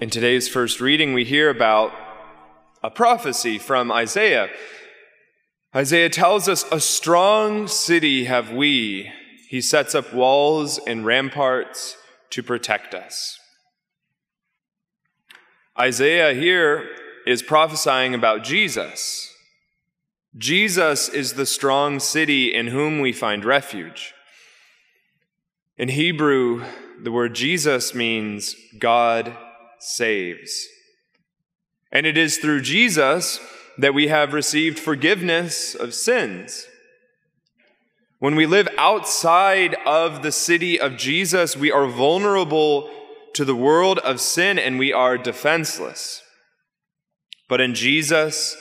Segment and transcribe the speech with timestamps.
[0.00, 1.92] In today's first reading, we hear about
[2.84, 4.48] a prophecy from Isaiah.
[5.74, 9.10] Isaiah tells us, A strong city have we.
[9.48, 11.96] He sets up walls and ramparts
[12.30, 13.40] to protect us.
[15.76, 16.88] Isaiah here
[17.26, 19.34] is prophesying about Jesus.
[20.36, 24.14] Jesus is the strong city in whom we find refuge.
[25.76, 26.64] In Hebrew,
[27.02, 29.36] the word Jesus means God
[29.78, 30.66] saves.
[31.90, 33.40] And it is through Jesus
[33.78, 36.66] that we have received forgiveness of sins.
[38.18, 42.90] When we live outside of the city of Jesus, we are vulnerable
[43.34, 46.22] to the world of sin and we are defenseless.
[47.48, 48.56] But in Jesus,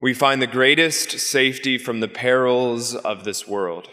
[0.00, 3.88] we find the greatest safety from the perils of this world.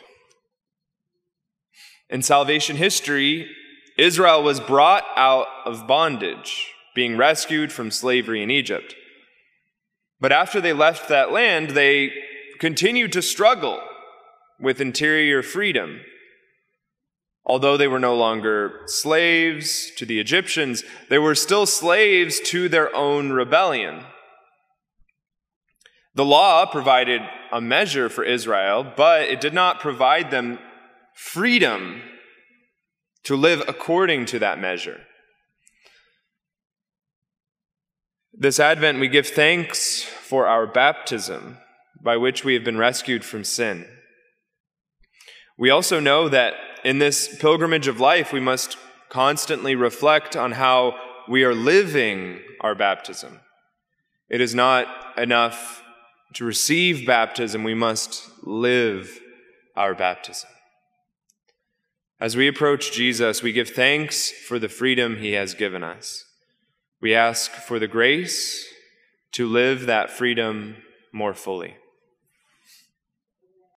[2.10, 3.48] In salvation history,
[4.02, 8.96] Israel was brought out of bondage, being rescued from slavery in Egypt.
[10.20, 12.12] But after they left that land, they
[12.58, 13.80] continued to struggle
[14.60, 16.02] with interior freedom.
[17.46, 22.96] Although they were no longer slaves to the Egyptians, they were still slaves to their
[22.96, 24.06] own rebellion.
[26.16, 27.22] The law provided
[27.52, 30.58] a measure for Israel, but it did not provide them
[31.14, 32.02] freedom
[33.24, 35.02] to live according to that measure.
[38.34, 41.58] This Advent, we give thanks for our baptism,
[42.02, 43.86] by which we have been rescued from sin.
[45.58, 48.78] We also know that in this pilgrimage of life, we must
[49.10, 50.96] constantly reflect on how
[51.28, 53.42] we are living our baptism.
[54.30, 55.84] It is not enough
[56.36, 59.20] to receive baptism, we must live
[59.76, 60.50] our baptism.
[62.22, 66.24] As we approach Jesus, we give thanks for the freedom he has given us.
[67.02, 68.64] We ask for the grace
[69.32, 70.78] to live that freedom
[71.12, 71.78] more fully.